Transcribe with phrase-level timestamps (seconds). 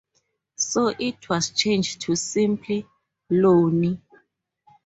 [0.55, 2.87] So it was changed to simply
[3.29, 3.99] "Loni".